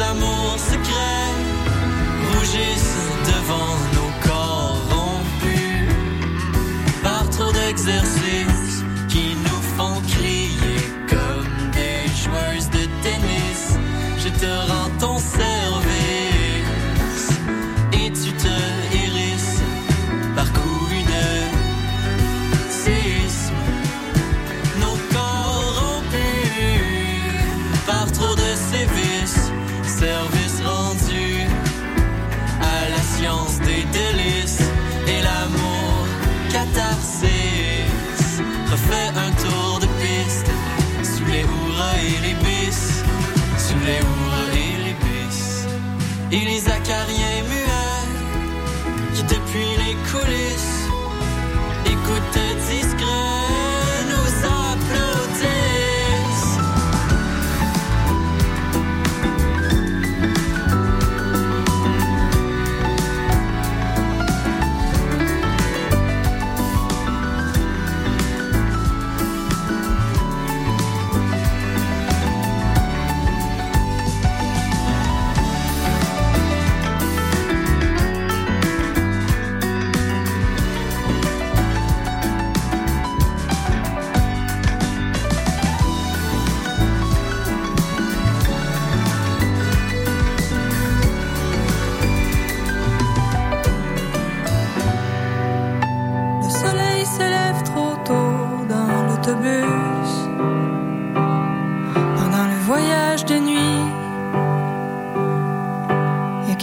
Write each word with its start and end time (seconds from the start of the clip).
amours 0.00 0.58
secrets 0.58 1.36
rougissent 2.34 2.96
devant 3.24 3.76
nos 3.94 4.28
corps 4.28 4.78
rompus 4.90 5.90
par 7.02 7.28
trop 7.30 7.52
d'exercice. 7.52 8.45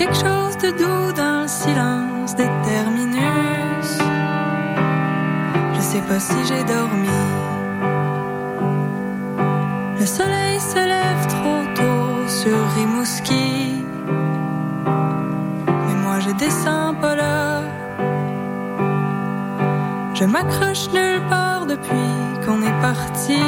quelque 0.04 0.16
chose 0.16 0.58
de 0.58 0.72
doux 0.72 1.14
dans 1.14 1.44
le 1.44 1.48
silence 1.48 2.36
des 2.36 2.50
terminus. 2.70 3.90
Je 5.76 5.82
sais 5.82 6.02
pas 6.02 6.20
si 6.20 6.36
j'ai 6.48 6.64
dormi. 6.64 7.22
Le 10.00 10.06
soleil 10.06 10.60
se 10.60 10.82
lève 10.94 11.28
trop 11.36 11.64
tôt 11.80 12.28
sur 12.28 12.58
Rimouski. 12.76 13.86
Mais 15.86 15.98
moi 16.04 16.20
je 16.20 16.32
descends 16.32 16.96
pas 16.96 17.16
là. 17.16 17.62
Je 20.16 20.26
m'accroche 20.26 20.90
nulle 20.94 21.22
part 21.30 21.66
depuis 21.66 22.20
qu'on 22.46 22.62
est 22.62 22.82
parti. 22.82 23.42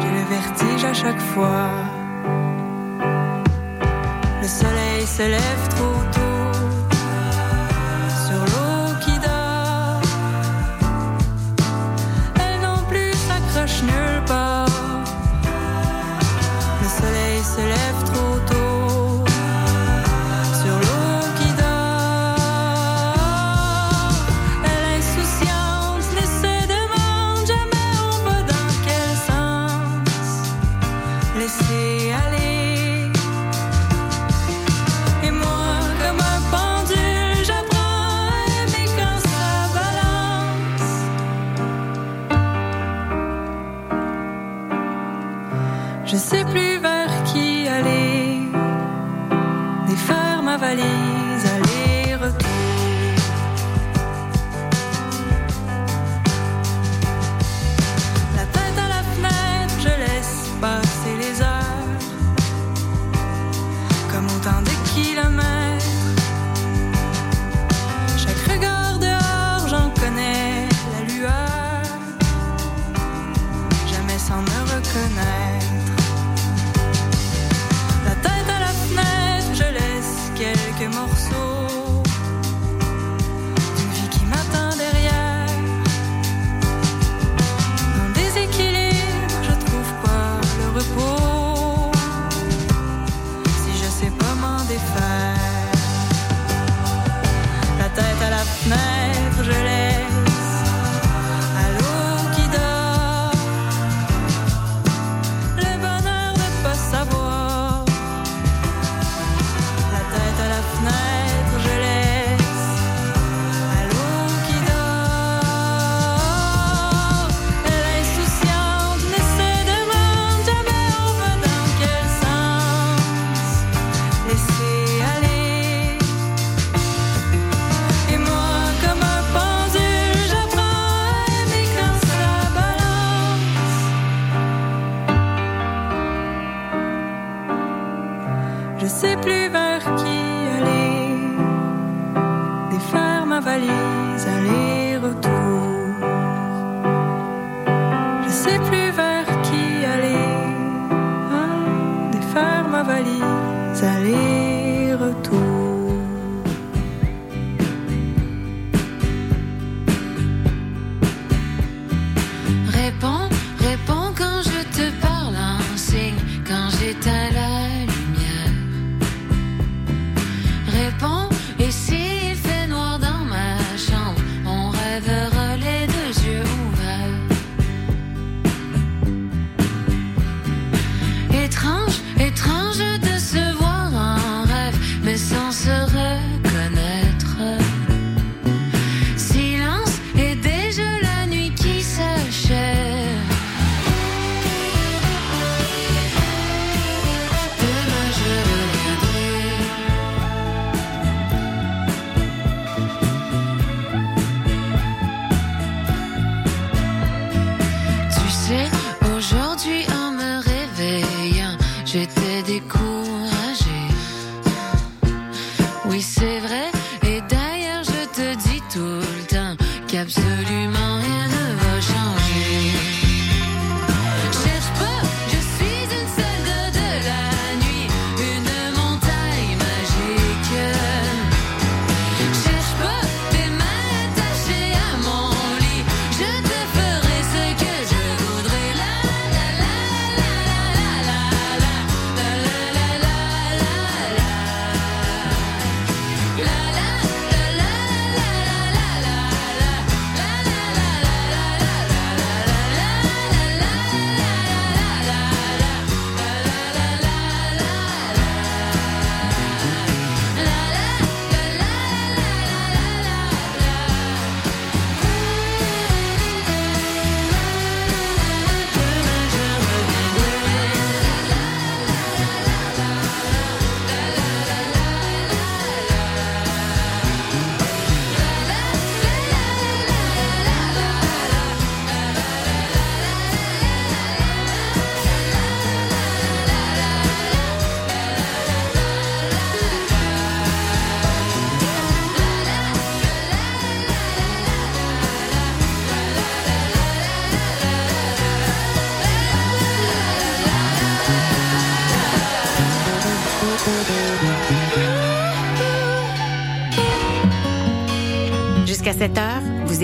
J'ai 0.00 0.12
le 0.18 0.24
vertige 0.28 0.84
à 0.84 0.92
chaque 0.92 1.20
fois 1.32 2.01
soleil 5.02 5.06
se 5.06 5.22
lève 5.22 5.68
trop 5.68 6.02
tôt. 6.12 6.31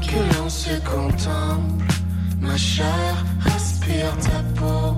que 0.00 0.38
l'on 0.38 0.48
se 0.48 0.78
contemple. 0.80 1.84
Ma 2.40 2.56
chair 2.56 3.24
respire 3.40 4.16
ta 4.18 4.42
peau, 4.54 4.96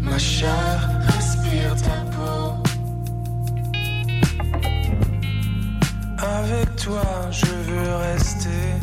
ma 0.00 0.18
chair 0.18 0.90
respire 1.14 1.74
ta 1.76 1.98
peau. 2.14 2.62
Avec 6.18 6.76
toi, 6.76 7.04
je 7.30 7.46
veux 7.46 7.94
rester 8.08 8.74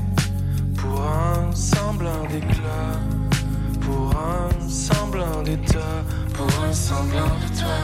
pour 0.77 1.01
un 1.01 1.53
semblant 1.53 2.23
d'éclat, 2.31 2.95
pour 3.81 4.13
un 4.15 4.69
semblant 4.69 5.41
d'état, 5.43 6.03
pour 6.33 6.49
un 6.63 6.73
semblant 6.73 7.33
de 7.43 7.47
toi. 7.59 7.79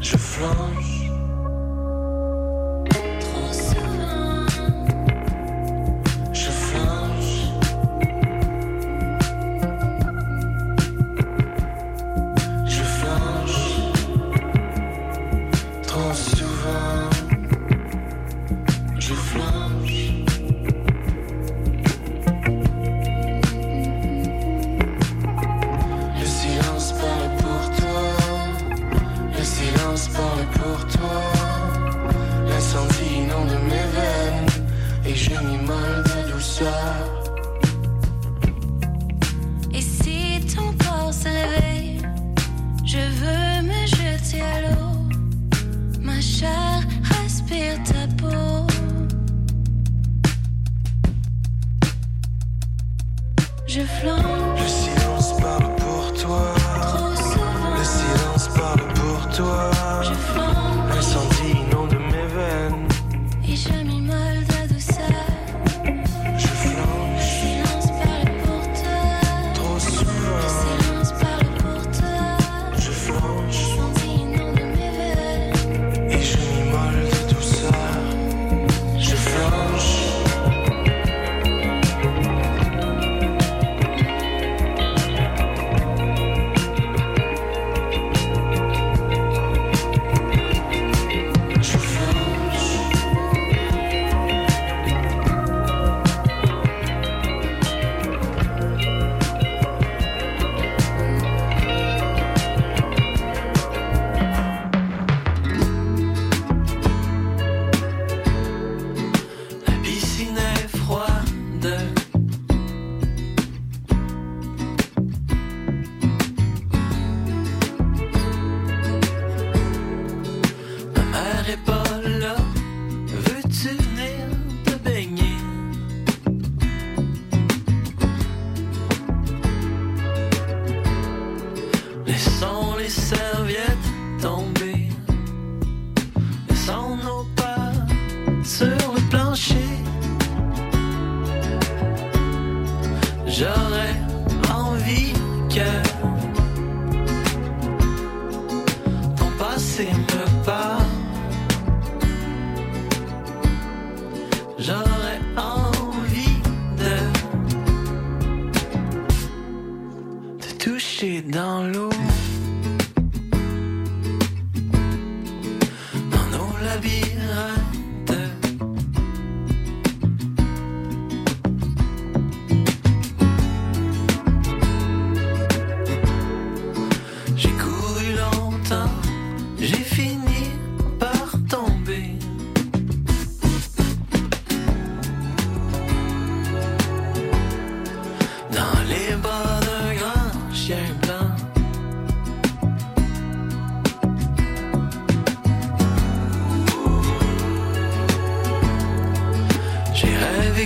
Je 0.00 0.16
flanche 0.16 0.89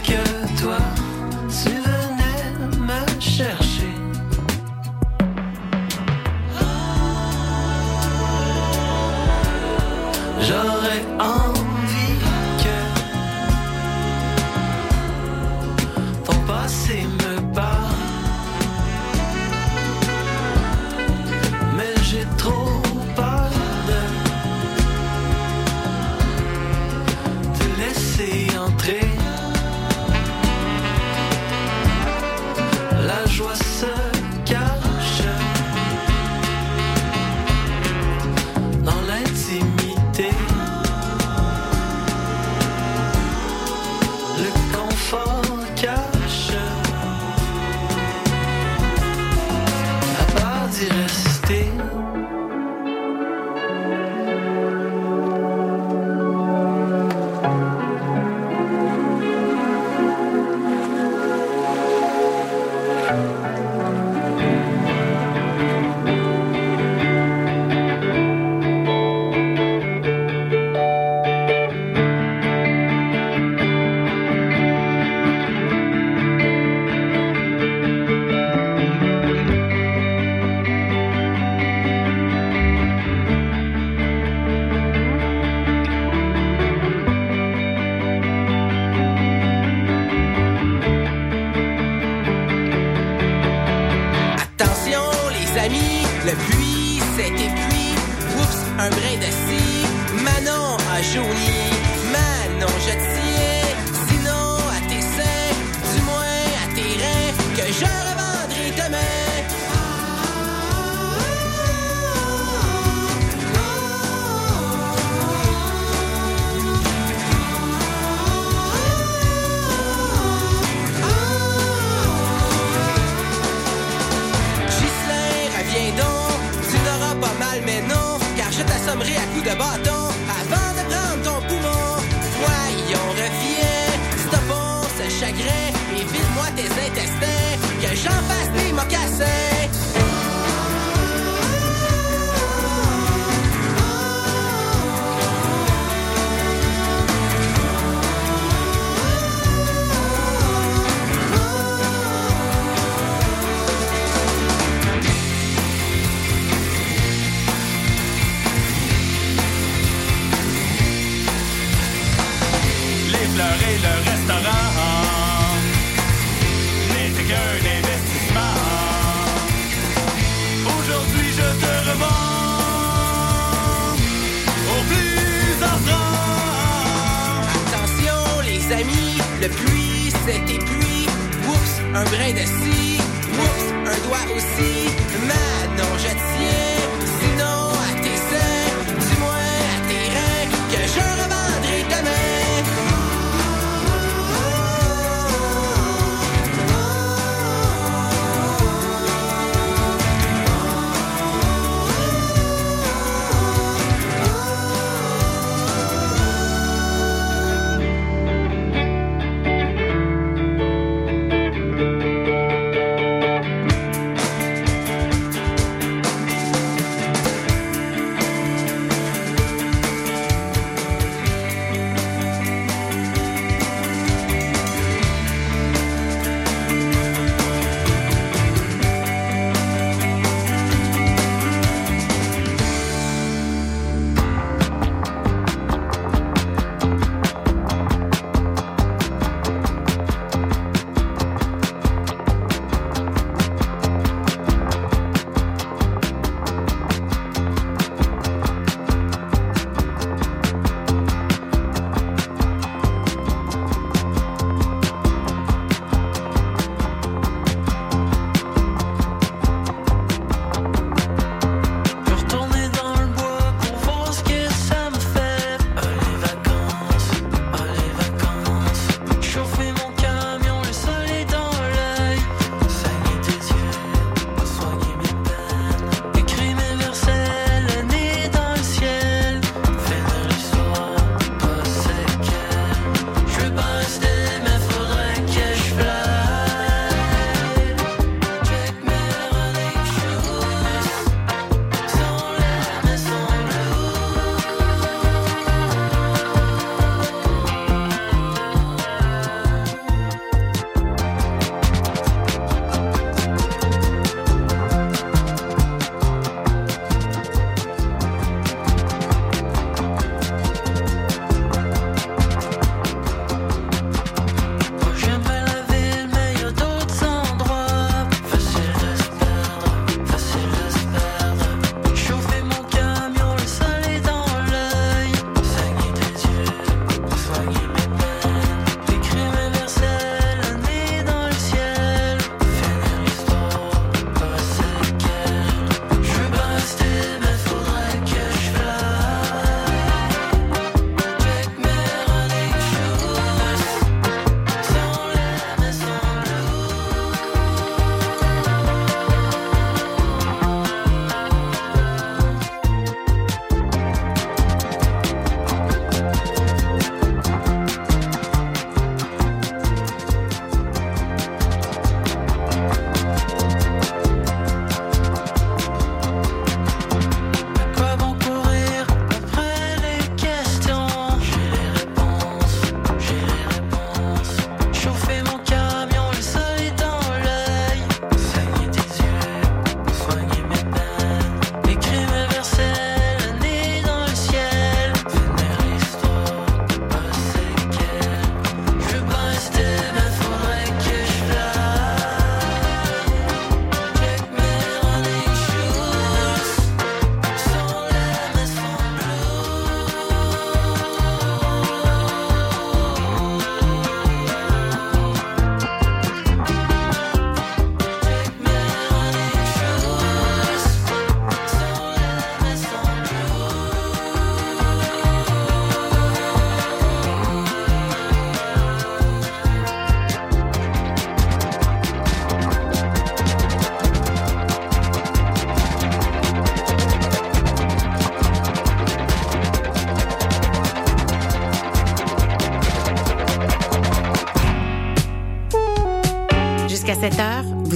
que 0.04 0.60
toi, 0.60 0.78
tu 1.48 1.83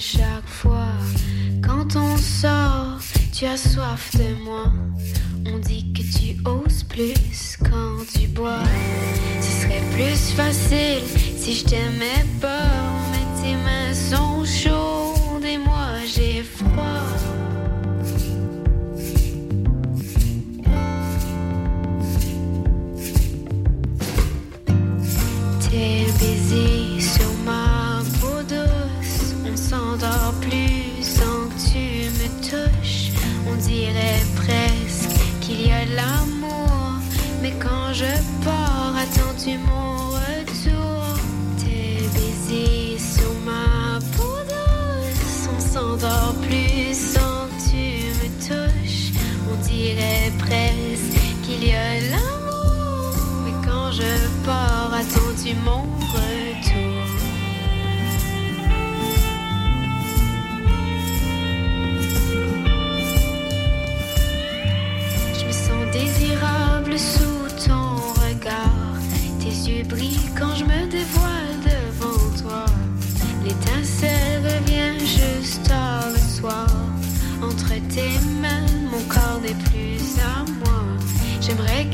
chaque 0.00 0.46
fois. 0.46 0.92
Quand 1.62 1.96
on 1.96 2.16
sort, 2.16 2.98
tu 3.32 3.44
as 3.46 3.56
soif 3.56 4.10
de 4.16 4.44
moi. 4.44 4.72
On 5.46 5.58
dit 5.58 5.92
que 5.92 6.02
tu 6.02 6.36
oses 6.44 6.82
plus 6.84 7.56
quand 7.62 8.04
tu 8.12 8.26
bois. 8.28 8.64
Ce 9.40 9.62
serait 9.62 9.82
plus 9.92 10.32
facile 10.34 11.02
si 11.38 11.54
je 11.54 11.64
t'aimais 11.64 12.24
pas. 12.40 12.55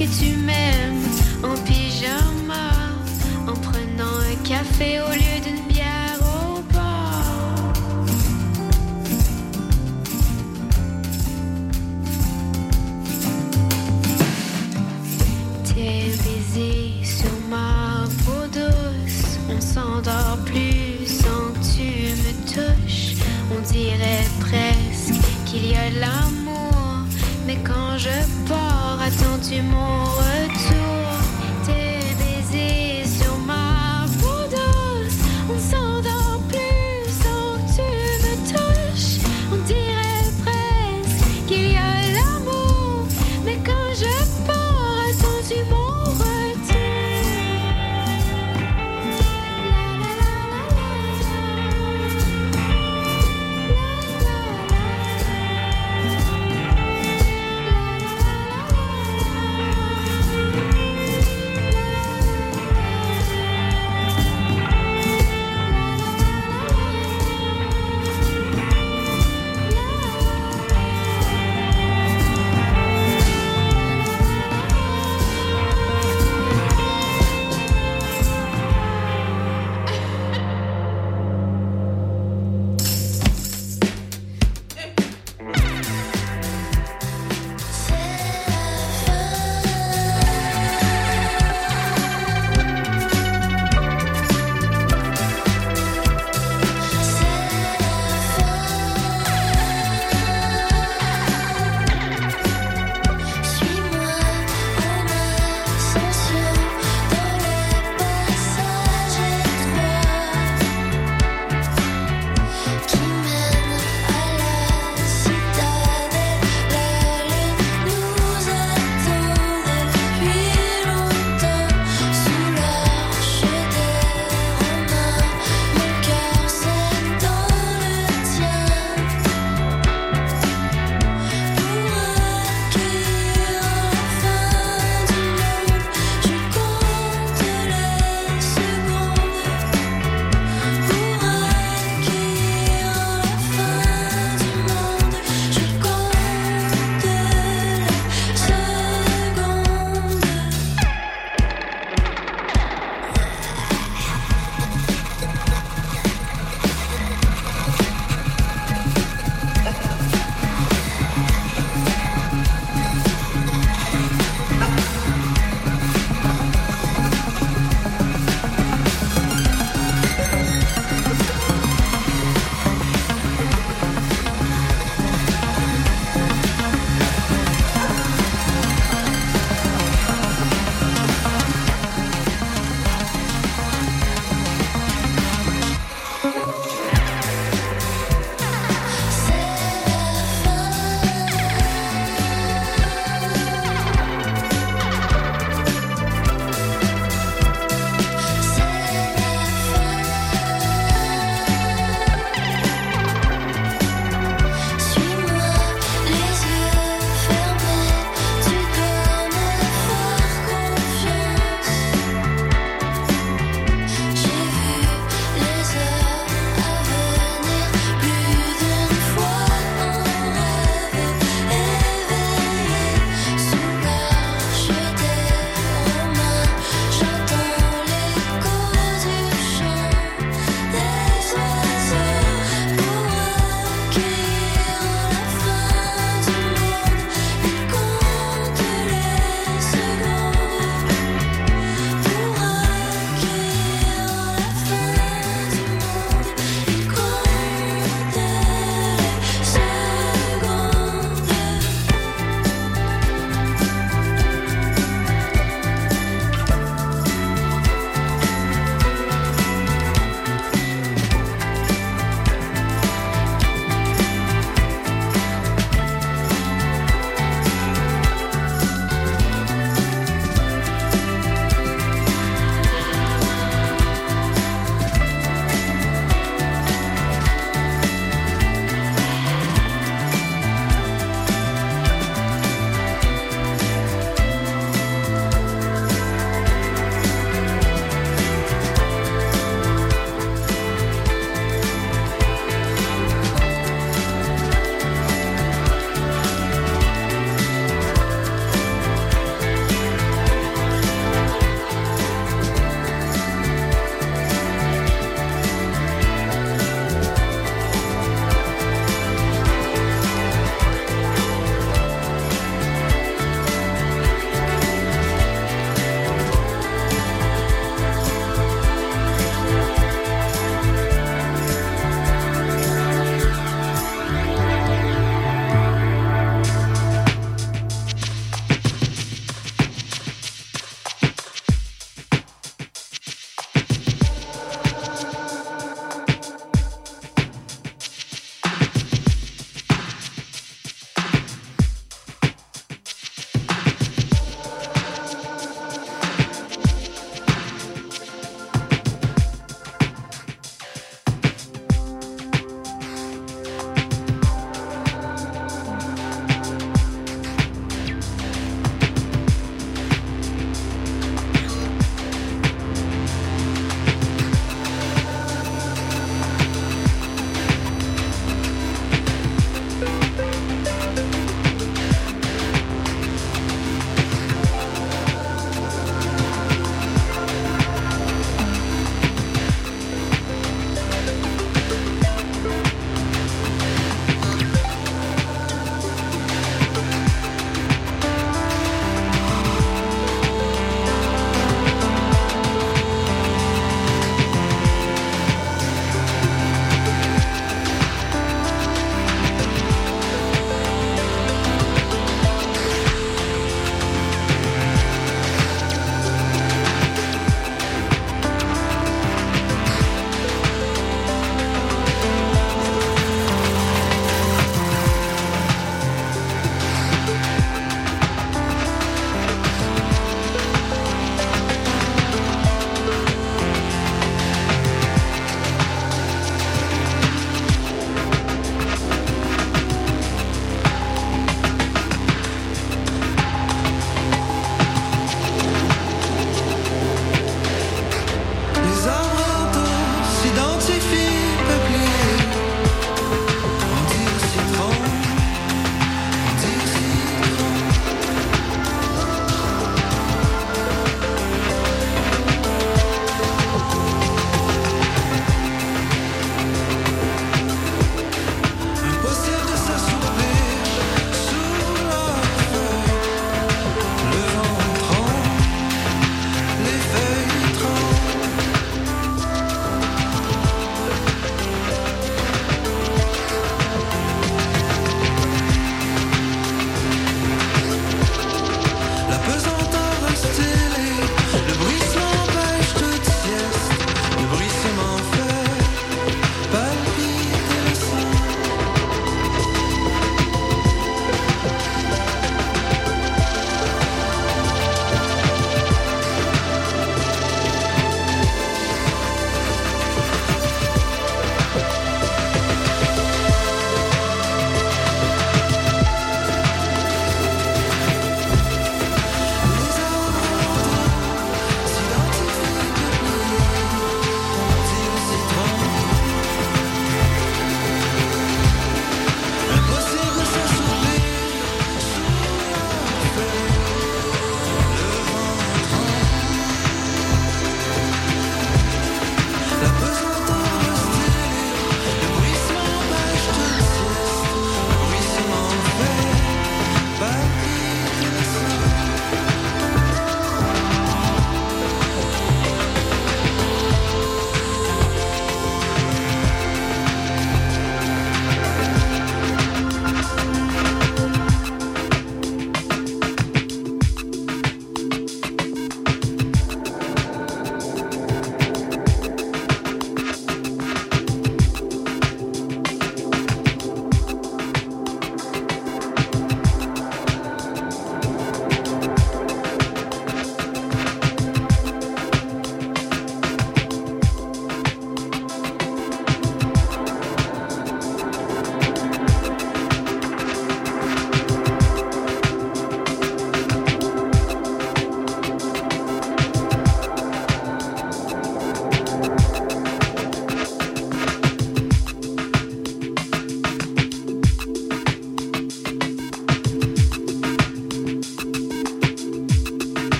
que 0.00 0.06
tu 0.06 0.34
m'aimes. 0.38 0.99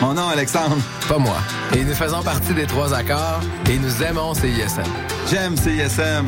Mon 0.00 0.14
nom, 0.14 0.28
Alexandre. 0.28 0.76
Pas 1.08 1.18
moi. 1.18 1.38
Et 1.76 1.84
nous 1.84 1.94
faisons 1.94 2.22
partie 2.22 2.54
des 2.54 2.66
trois 2.66 2.94
accords 2.94 3.40
et 3.68 3.78
nous 3.78 4.02
aimons 4.02 4.34
CISM. 4.34 4.82
J'aime 5.30 5.56
CISM. 5.56 6.26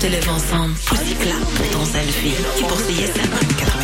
Te 0.00 0.06
lève 0.10 0.28
ensemble, 0.28 0.74
poussy 0.86 1.14
clap 1.14 1.40
pour 1.40 1.70
ton 1.70 1.84
selfie 1.86 2.34
et 2.58 2.62
pour 2.64 2.78
CISM 2.78 3.22
89.3 3.22 3.83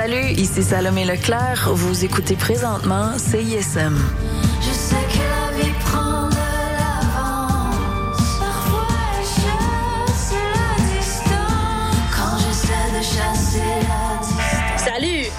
Salut, 0.00 0.30
ici 0.36 0.62
Salomé 0.62 1.04
Leclerc. 1.04 1.70
Vous 1.74 2.04
écoutez 2.04 2.36
présentement 2.36 3.18
CISM. 3.18 3.98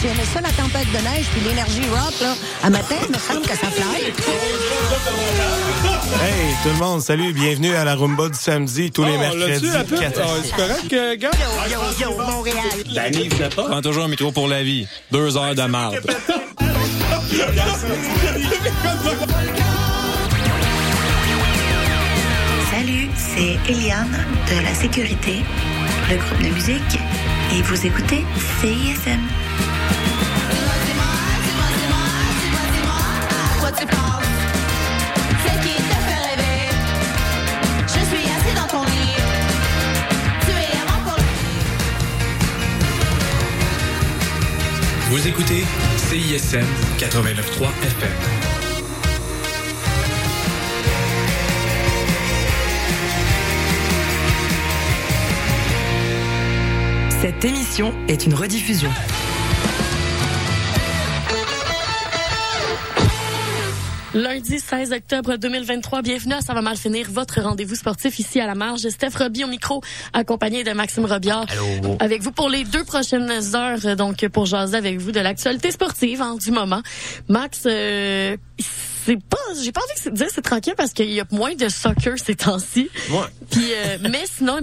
Tu 0.00 0.06
aimais 0.08 0.24
ça, 0.32 0.40
la 0.40 0.48
tempête 0.50 0.90
de 0.92 0.98
neige, 0.98 1.26
puis 1.30 1.40
l'énergie 1.46 1.82
rock, 1.90 2.14
là? 2.20 2.34
À 2.62 2.70
matin, 2.70 2.94
il 3.06 3.14
me 3.14 3.18
semble 3.18 3.42
que 3.42 3.54
ça 3.56 3.70
fly. 3.70 4.04
Hey, 6.22 6.54
tout 6.62 6.68
le 6.70 6.78
monde, 6.78 7.00
salut, 7.02 7.32
bienvenue 7.34 7.74
à 7.74 7.84
la 7.84 7.94
Rumba 7.94 8.28
du 8.30 8.38
samedi, 8.38 8.90
tous 8.90 9.04
les 9.04 9.12
Oh, 9.14 9.18
mercredis. 9.18 9.68
à 9.68 9.80
Ah, 9.80 9.84
six. 9.84 10.50
c'est 10.50 10.56
correct, 10.56 10.92
euh, 10.92 11.16
gars? 11.16 11.30
Yo, 11.70 11.78
yo, 12.00 12.16
Montréal. 12.18 12.56
Danny, 12.94 13.28
pas. 13.28 13.62
Prends 13.64 13.82
toujours 13.82 14.04
un 14.04 14.08
micro 14.08 14.32
pour 14.32 14.48
la 14.48 14.62
vie. 14.62 14.86
Deux 15.12 15.36
heures 15.36 15.54
de 15.54 15.62
marde. 15.62 16.00
Salut, 22.70 23.08
c'est 23.16 23.58
Eliane 23.70 24.24
de 24.50 24.62
la 24.62 24.74
sécurité, 24.74 25.42
le 26.10 26.16
groupe 26.16 26.42
de 26.42 26.48
musique, 26.48 26.98
et 27.52 27.62
vous 27.62 27.86
écoutez 27.86 28.24
CISM. 28.60 29.20
Vous 45.14 45.28
écoutez 45.28 45.64
CISM 45.96 46.64
89.3 46.98 47.68
FM. 47.82 48.10
Cette 57.20 57.44
émission 57.44 57.94
est 58.08 58.26
une 58.26 58.34
rediffusion. 58.34 58.90
Lundi 64.14 64.60
16 64.60 64.92
octobre 64.92 65.34
2023, 65.34 66.02
bienvenue 66.02 66.34
à 66.34 66.40
Ça 66.40 66.54
va 66.54 66.62
mal 66.62 66.76
finir, 66.76 67.08
votre 67.10 67.40
rendez-vous 67.40 67.74
sportif 67.74 68.20
ici 68.20 68.38
à 68.38 68.46
la 68.46 68.54
marge. 68.54 68.88
Steph 68.88 69.18
Roby 69.18 69.42
au 69.42 69.48
micro, 69.48 69.82
accompagné 70.12 70.62
de 70.62 70.70
Maxime 70.70 71.04
Robillard. 71.04 71.46
Avec 71.98 72.22
vous 72.22 72.30
pour 72.30 72.48
les 72.48 72.62
deux 72.62 72.84
prochaines 72.84 73.28
heures, 73.56 73.80
euh, 73.84 73.96
donc 73.96 74.24
pour 74.28 74.46
jaser 74.46 74.76
avec 74.76 75.00
vous 75.00 75.10
de 75.10 75.18
l'actualité 75.18 75.72
sportive 75.72 76.22
hein, 76.22 76.36
du 76.40 76.52
moment. 76.52 76.80
Max, 77.28 77.62
euh, 77.66 78.36
c'est 79.04 79.20
pas, 79.20 79.36
j'ai 79.62 79.72
pas 79.72 79.80
envie 79.80 80.10
de 80.10 80.16
dire 80.16 80.26
c'est 80.32 80.42
tranquille 80.42 80.74
parce 80.76 80.92
qu'il 80.92 81.10
y 81.10 81.20
a 81.20 81.24
moins 81.30 81.54
de 81.54 81.68
soccer 81.68 82.16
ces 82.16 82.36
temps-ci. 82.36 82.88
Ouais. 83.10 83.18
Puis, 83.50 83.66
euh, 83.72 83.98
mais 84.00 84.22
sinon, 84.26 84.52